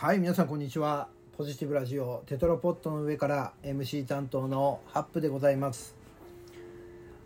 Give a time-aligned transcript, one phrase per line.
[0.00, 1.08] はい皆さんこんにちは。
[1.36, 5.96] ポジティブラジオテトラポットの上から MC 担当のハップでございます。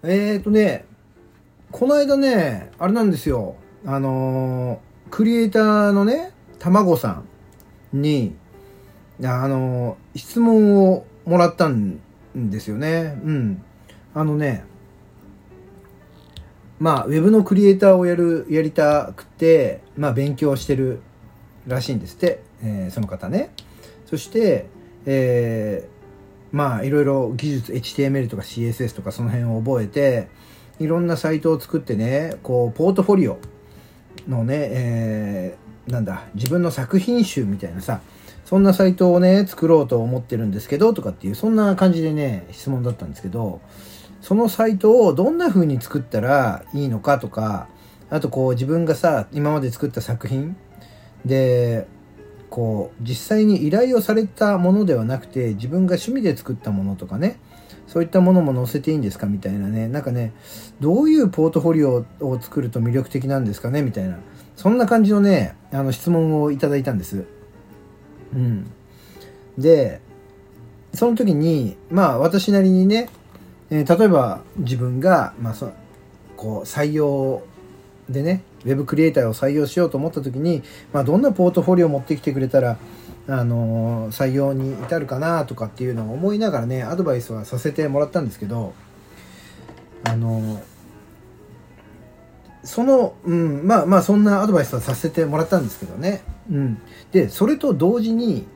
[0.03, 0.87] えーとね
[1.71, 3.57] この間ねあれなんですよ。
[3.85, 4.79] あのー
[5.11, 7.23] クリエイターのねたまごさ
[7.93, 8.35] んに
[9.23, 12.01] あのー質問をもらったん
[12.35, 13.21] ですよね。
[13.23, 13.63] うん。
[14.15, 14.65] あのね
[16.81, 21.03] まあ、ウェブのクリエイターをやる、やりたくて、まあ、勉強してる
[21.67, 23.53] らしいんですって、えーその方ね。
[24.07, 24.67] そして、
[25.07, 30.29] えーまあ、いろいろ技術、HTML とか CSS とかその辺を覚えて、
[30.79, 33.39] いろんなサイトを作ってね、こう、ポートフォリオ
[34.29, 38.01] のね、えーなんだ、自分の作品集みたいなさ、
[38.45, 43.61] そんなサイトをね、作ろうと思ってるんですけど、とかっていう、そんな感じでね、質問だったんですけど、
[44.21, 47.67] そのサイトをどんな風に作ったらいいのかとか、
[48.11, 50.57] あとこう自分がさ、今まで作った作品
[51.25, 51.87] で、
[52.53, 57.41] こう実際に依頼をされたものではなくて自分が趣味で作ったものとかね、
[57.87, 60.35] そういったものも載せていいんですかみたいなね、なんかね、
[60.79, 64.19] どういうポートフォリオを作ると魅力的なんですかねみたいな、
[64.55, 67.25] そんな感じのね、あの質問をいただいたんです。
[68.35, 68.71] うん。
[69.57, 70.03] で、
[70.93, 73.09] その時に、まあ私なりにね、
[73.71, 75.73] えー例えば自分が、まあ、そ
[76.37, 77.43] こう採用
[78.11, 82.79] でねウェブクリエイターを採用しようと思った時に、まあ、どんなポートフォリオを持ってきてくれたら、
[83.29, 88.75] あの採用に至るかなとかっていうのを思いながらねアドバイスはさせてもらったんですけど
[90.05, 90.61] あの
[92.65, 98.47] その、うん、まあまあそんなアドバイスはさせてもらったんですけどね、うん、でそれと同時に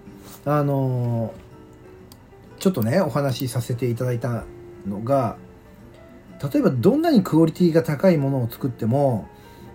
[0.44, 1.32] あの
[2.58, 4.44] ちょっとねお話しさせていただいた
[4.86, 5.36] のが
[6.52, 9.27] 例えばどんなにクオリティが高いものを作っても、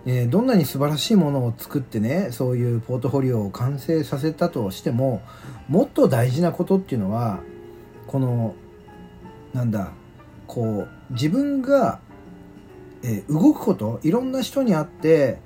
[0.06, 5.22] えーどんなに素晴らしいものを作ってねそういうポートフォリオを完成させたとしても
[5.68, 7.40] もっと大事なことっていうのは
[8.06, 8.54] この
[9.52, 9.92] なんだ
[10.46, 12.00] こう自分が、
[13.02, 15.38] えー動くこといろんな人に会って、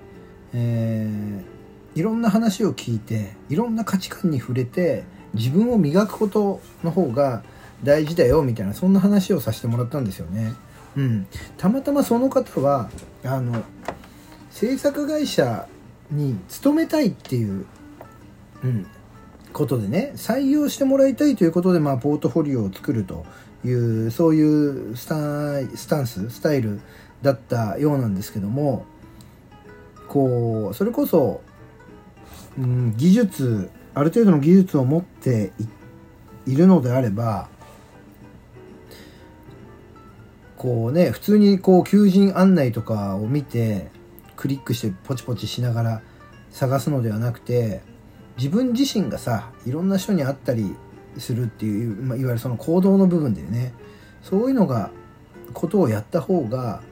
[0.52, 1.56] えー
[1.96, 7.42] いろんな話を聞いていろんな価値観に触れて自分を磨くことの方が
[7.82, 10.52] 大事だよみたいなそんな話をさせてもらったんですよね。
[10.96, 11.26] うん、
[11.56, 12.90] たまたまその方は
[13.24, 13.62] あの
[14.56, 15.68] 制作会社
[16.10, 17.66] に勤めたいっていう、
[18.64, 18.86] うん、
[19.52, 23.26] ことでね採用してもらいたいということで、まあ、ポートフォリオを作ると
[23.66, 26.80] いうそういうスタスタンススタイル
[27.20, 28.86] だったようなんですけども
[30.08, 31.42] こうそれこそ、
[32.58, 35.52] うん、技術ある程度の技術を持って
[36.46, 37.50] いいるのであれば
[40.56, 43.94] こうね普通にこう求人案内とかを見て
[44.36, 46.02] クリックしてポチポチしながら
[46.50, 47.82] 探すのではなくて
[48.36, 50.76] 自分自身がさいろんな人に会ったり
[51.18, 53.72] するっていう、まあ、いわゆるその行動の部分でね
[54.22, 54.90] そういうのが
[55.54, 56.82] ことをやった方が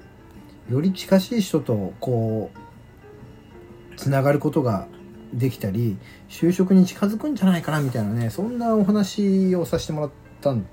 [0.71, 4.89] より近しい人とこうつながることが
[5.33, 10.11] できたり就職に近づくんじゃないかなみたいなねそんなお話をさせてもらっ
[10.41, 10.67] たん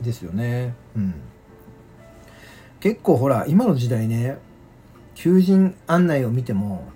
[0.00, 0.74] ですよね。
[0.96, 1.14] うん、
[2.80, 4.38] 結構ほら今の時代ね
[5.14, 6.88] 求人案内を見ても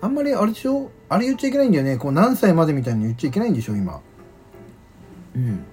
[0.00, 0.90] あんまりあれでしょ？
[1.08, 1.96] あれ言っちゃいけないんだよね。
[1.96, 4.00] こう何歳までみたいに言っちゃいけないんでしょ今。
[5.36, 5.64] うん、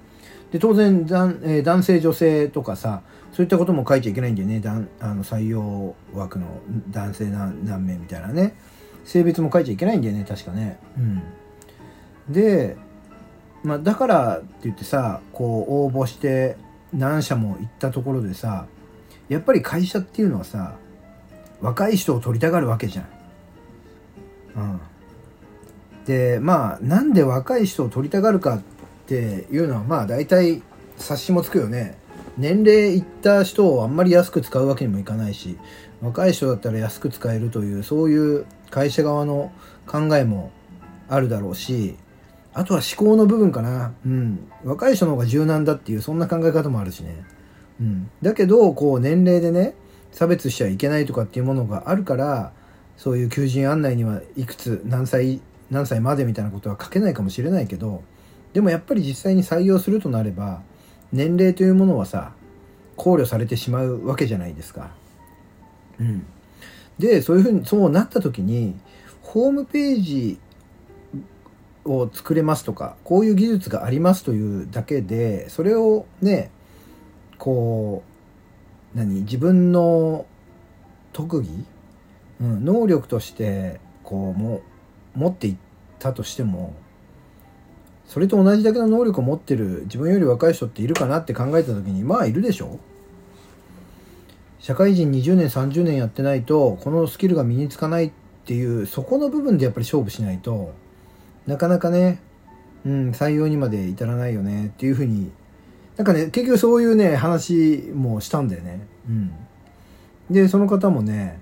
[0.52, 4.62] で当然男,、えー男性女性とかさそういったことも書いちゃいけないんだよね。
[5.00, 6.46] あの採用枠の
[6.90, 8.56] 男性何何名みたいなね。
[9.06, 10.80] 性別も書いちゃいけないんだよね確かね。
[10.98, 11.22] うん、
[12.30, 12.76] で、
[13.64, 16.58] まあ、だからって言ってさこう応募して
[16.94, 18.68] 何社も行ったところでさ
[19.30, 20.76] やっぱり会社っていうのはさ
[21.62, 23.06] 若い人を取りたがるわけじゃん。
[24.56, 24.80] うん、
[26.06, 28.62] でまあなんで若い人を取りたがるかっ
[29.06, 30.62] ていうのはまあ大体
[30.98, 31.98] 察しもつくよね。
[32.38, 35.58] 年齢いった人をあんまり安く使うわけにもいかないし
[36.02, 39.52] 若い人だったら安く使えるというそういう会社側の
[39.88, 40.52] 考えも
[41.10, 41.96] あるだろうし
[42.54, 47.24] あとは思考の部分かな、うん、若い人の方が柔軟だっていうそんな考え方もあるしね、
[47.80, 49.74] うん、だけどこう年齢でね
[50.18, 52.52] 差別しちゃいけないとかっていうものがあるから
[52.98, 58.02] そういう求人案内にはいくつ何歳何歳までみたいなことは書けないかもしれないけど
[58.52, 60.64] でもやっぱり実際に採用するとなれば
[61.14, 62.32] 年齢というものはさ
[62.96, 64.90] 考慮されてしまうわけじゃないですか。
[66.00, 66.26] うん、
[66.98, 68.76] でそういうふうにそうなった時に
[69.22, 70.40] ホームページ
[71.86, 76.50] を作れますとかこういう技術がありますというだけでそれをね
[77.38, 78.17] こう
[78.98, 80.26] 何自分の
[81.14, 81.50] 特技、
[82.42, 84.62] うん、能力としてこうも
[85.14, 85.58] 持っていっ
[86.00, 86.74] たとしても
[88.08, 92.80] それと同じだけの能力を持ってる自分より若い人っているかなって考えた時にまあいるでしょ
[94.60, 98.12] 社会人20年30年やってないとこのスキルが身につかないっ
[98.46, 100.74] ていうそこの部分でやっぱり勝負しないと
[101.46, 102.20] なかなかね、
[102.84, 105.32] うん、採用にまで至らないよねっていうふうに
[105.98, 108.88] なんかね結局そういうね話もしたんだよね。
[109.10, 109.32] うん。
[110.30, 111.40] でその方もね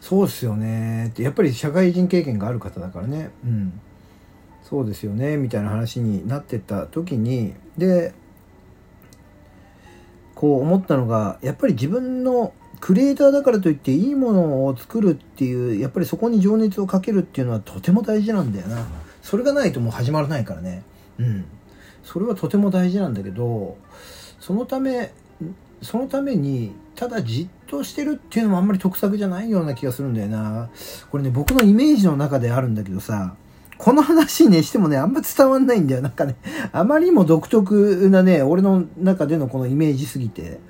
[0.00, 3.30] そうっすよねってやっぱり社会人経験がある方だからね。
[3.44, 3.80] うん。
[4.62, 8.14] そうですよねみたいな話になってった時にで
[10.34, 18.86] こう思ったのがやっぱり自分のクリエイターだからといっていいものを作るっていうやっぱりそこに情熱をかけるっていうのはとても大事なんだよな。
[19.22, 20.82] それがないともう始まらないからね。
[21.18, 21.44] うん。
[22.04, 23.76] それはとても大事なんだけど
[24.38, 25.12] そのため
[25.82, 30.70] そのためにただじっとしてるっていうのもあんまり得策じゃないような気がするんだよな
[31.10, 33.34] これね僕のイメージの中であるんだけどさ
[33.76, 36.00] この話ね、してもね、あんま伝わんないんだよ。
[36.00, 36.36] なんかね、
[36.72, 40.60] あまりにも独特なね、俺の中でのこのイメージすぎて、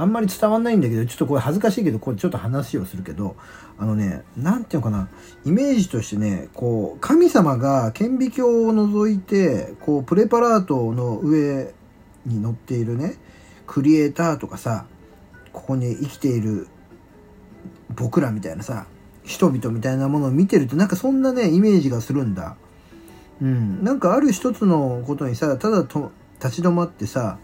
[0.00, 3.36] あんまり伝わんないんだけど、ちょっとこれ恥ずかしいけど、これちょっと話をするけど、
[3.78, 5.08] あのね、なんていうのかな、
[5.44, 11.74] イメージとしてね、こう、神様が顕微鏡を覗いて、こう、プレパラートの上
[12.26, 13.16] に乗っているね、
[13.66, 14.86] クリエイターとかさ、
[15.52, 16.68] ここに生きている
[17.90, 18.86] 僕らみたいなさ、
[19.24, 22.56] 人々みたいなものを見てるとなんかそんなねイメージがするんだ。
[23.40, 23.84] うん。
[23.84, 26.10] なんかある一つのことにさただと
[26.42, 27.38] 立ち止まってさ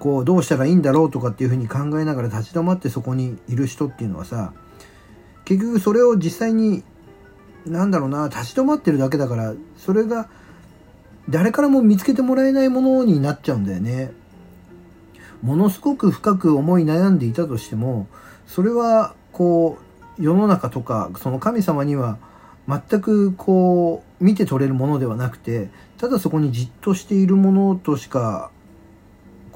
[0.00, 4.52] こうどうしたらいいんだろうとかっていうふうに考えながら立ち止まってそこにいる人っていうのはさ
[5.44, 6.82] 結局それを実際に
[7.66, 10.28] なんだろうな立ち止まってるだけだからそれが
[11.28, 14.10] 誰からも見つけてもらえないものになっちゃうんだよね。
[15.42, 18.08] ものすごく深く思い悩んでいたとしても
[18.46, 19.78] それはこ
[20.18, 22.18] う世の中とかその神様には
[22.68, 28.50] 全くこう見て取れるものではなくてただそこにじっとしているものとしか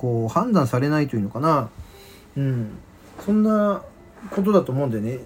[0.04, 1.70] こう判断されないというのかな。
[2.36, 2.70] うん。
[3.24, 3.82] そんな
[4.30, 5.20] ことだと思うんだよね。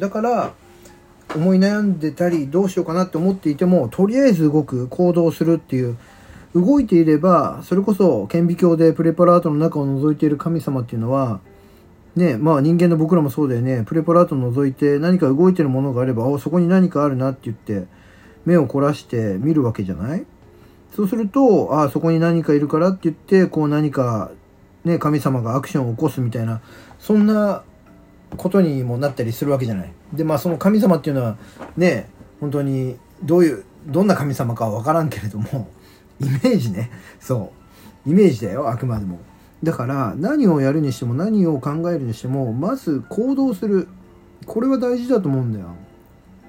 [0.00, 0.52] だから
[1.36, 5.96] 思い悩んでたりどうしようかなって思っていてもとりあえず動く行動するっていう
[6.54, 11.38] 動いていればそれこそ顕微鏡でプレパラートの中を覗いている神様っていうのは
[12.16, 13.84] ね、まあ人間の僕らもそうだよね。
[13.86, 17.88] プレパラート覗いて何か動いてるものがあれば、お、そこに何かあるなって言って、
[18.44, 20.24] 目を凝らして見るわけじゃない？
[20.94, 24.30] そうすると、あ、そこに何かいるからって言って、こう何か、
[24.84, 26.60] ね、神様がアクションを起こすみたいな、
[27.00, 27.64] そんな
[28.36, 29.92] ことにもなったりするわけじゃない。
[30.12, 31.36] で、まあその神様っていうのは、
[31.76, 32.08] ね、
[32.40, 35.68] 本当にどういう、どんな神様かはわからんけれども、
[36.20, 36.90] イメージね。
[37.18, 37.52] そ
[38.06, 38.10] う。
[38.10, 39.18] イメージだよ、あくまでも。
[39.64, 43.88] だから何をやるにしても何を考えるにしてもまず行動する
[44.44, 45.66] これは大事だと思うんだよ。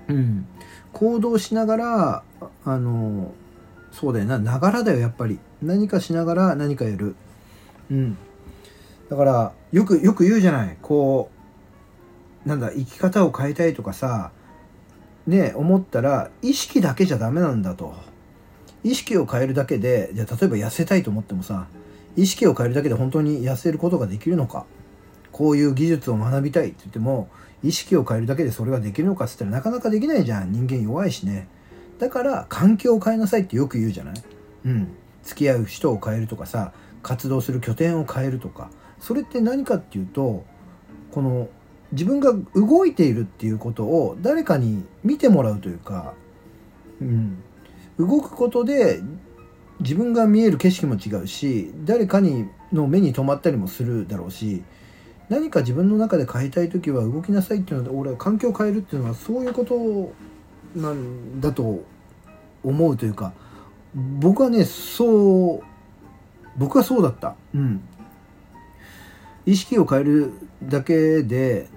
[0.10, 0.46] うん。
[0.92, 2.24] 行動しながら
[2.66, 3.32] あの
[3.96, 7.16] そうだよなながらだよやっぱり何かしながら何かやる。
[7.90, 8.18] うん。
[9.10, 11.30] だからよくよく言うじゃないこ
[12.46, 14.32] うなんだ生き方を変えたいとかさ
[15.28, 17.96] ね思ったら意識だけじゃダメなんだと。
[18.84, 21.68] 意識を変えるだけでじゃ例えば痩せたいと思ってもさ
[22.16, 24.68] 意識を変えるだけで本当に痩せることができるのか
[25.32, 27.28] こういう技術を学びたいって言っても
[27.64, 31.48] 意識を変えるだけでそれができるのかっつったらなかなかできないじゃん人間弱いしね
[32.00, 34.16] だから環境を変えなさいってよく言うじゃない？
[34.66, 34.88] うん。
[35.24, 38.70] 付き合う人を変えるとかさ活動する拠点を変えるとか。
[39.00, 40.46] それって何かっていうと
[41.12, 41.50] この
[41.92, 46.14] 自分が動いているっていうことを誰かに見てもらうというか、
[47.00, 47.44] うん、
[48.00, 49.02] 動くことで
[49.80, 54.64] 自分が見える景色も違うし誰かにの目に留まったりもするだろうし
[55.30, 59.76] 何か自分の中で変えたい時は動きなさいっていうので俺は環境を変えるっていうのはそういうこと
[60.76, 61.84] なんだと
[62.64, 63.34] 思うというか
[64.20, 65.76] 僕はねそう
[66.58, 67.36] 僕はそうだった。
[67.54, 67.82] うん。
[69.46, 71.68] 意識を変えるだけで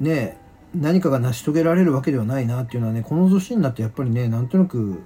[0.00, 0.38] ね
[0.74, 5.00] 何かが成し遂げられるわけではないなっていうのはねこの年になってやっぱりねなんとなく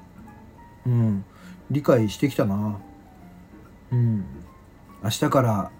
[0.87, 1.25] うん
[1.71, 2.79] 理解してきたな。
[3.93, 4.25] うん。
[5.03, 5.71] 明日から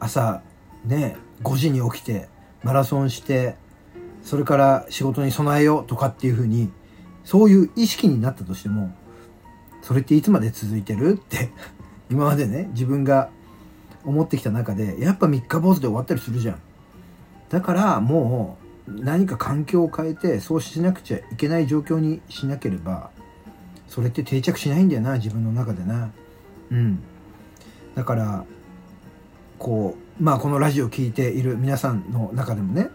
[0.00, 0.42] 朝
[0.84, 2.28] ね5時に起きて
[2.62, 3.56] マラソンして
[4.22, 6.70] それから仕事に備えようとかっていうふうに
[7.28, 8.90] そういう意識になったとしても
[9.82, 11.50] それっていつまで続いてるって
[12.08, 13.28] 今までね自分が
[14.02, 16.58] 思ってきた中でやっぱ三日坊主で終わったりするじゃん。
[17.50, 18.56] だからも
[18.86, 23.10] う何か環境を変えてそうしなくちゃいけない状況にしなければ
[23.88, 26.10] それって定着しないんだよな自分の中でな。
[26.70, 26.98] うん。
[27.94, 28.44] だから
[29.58, 32.88] こうまあこのラジオを聴いている皆さんの中でもね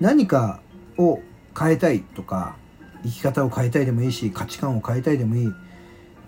[0.00, 0.62] 何か
[0.96, 1.20] を
[1.54, 2.56] 変えたいとか
[3.04, 5.52] 生き方を変えたいでもいいし価値観を変えたいでもいい。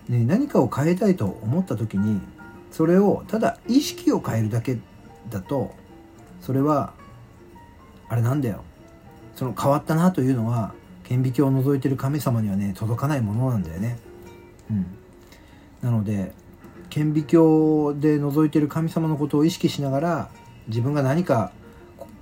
[0.08, 2.20] ね、何かを変えたいと思った時に
[2.72, 4.78] それをただ意識を変えるだけ
[5.28, 5.72] だと
[6.40, 6.94] それは
[8.08, 8.64] あれなんだよ。
[9.36, 10.74] その変わったなというのは
[11.04, 13.98] 顕微鏡を覗いてる神様にはね届かないものなんだよね。
[14.70, 14.86] うん、
[15.80, 16.32] なので
[16.90, 20.30] 顕微鏡で覗いてる神様のことを意識しながら
[20.66, 21.52] 自分が何か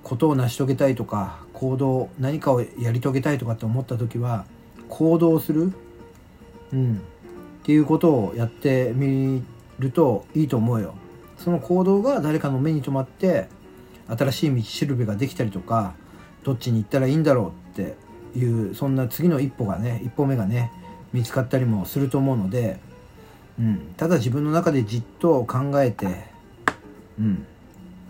[0.02, 4.44] ことを成し遂げたいとか行動何かをやり遂げたいとかって思った時は
[4.88, 5.72] 行動する、
[6.72, 6.98] うん、っ
[7.64, 9.42] ていうことをやってみ
[9.80, 10.94] るといいと思うよ。
[11.36, 13.48] その行動が誰かの目に留まって
[14.06, 15.94] 新しい道しるべができたりとか
[16.44, 17.96] どっちに行ったらいいんだろうって
[18.38, 20.72] いうそんな次の一歩がね一歩目がね
[21.12, 22.78] 見つかったりもすると思うので、
[23.58, 26.06] うん、ただ自分の中でじっと考えて、
[27.18, 27.46] うん、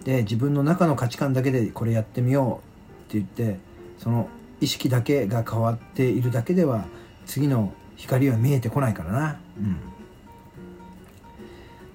[0.05, 2.67] で自分の中の価値観だけでこれやってみよう
[3.12, 3.59] 言って
[3.99, 4.29] その
[4.61, 6.85] 意識だけが変わっているだけでは
[7.27, 9.41] 次の光は見えてこないからな。
[9.59, 9.79] うん、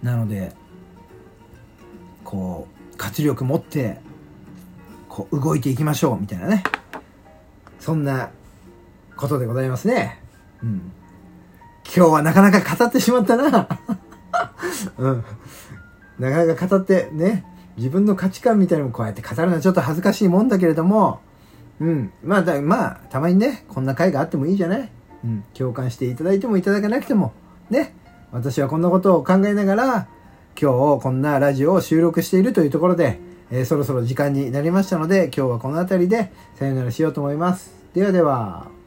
[0.01, 0.53] なので
[2.23, 3.99] こう活力持って
[5.09, 6.63] こう動いていきましょうみたいなね
[7.79, 8.31] そんな
[9.15, 10.21] ことでございますね。
[10.63, 10.91] うん。
[11.85, 13.67] 今日はなかなか語ってしまったな。
[14.97, 15.23] うん。
[16.17, 17.45] なかなか語ってね、
[17.77, 21.21] 自分の価値観みたいなのもこうやって語るのはちょっと恥ずかしいもんだけれども、
[21.79, 22.11] うん。
[22.23, 24.89] まあ、だまあ、たまにね、こんな会があってもいいじゃない
[25.23, 25.43] うん。
[25.53, 27.33] 共感していただいてもいただかなくても、
[27.69, 27.95] ね。
[28.31, 30.07] 私はこんなことを考えながら、
[30.59, 33.19] 今日こんなラジオを収録しているというところで、
[33.51, 37.71] えー、そろそろ時間になりましたので、今日はこの辺りでさよならしようと思います。
[37.93, 38.82] ではでは。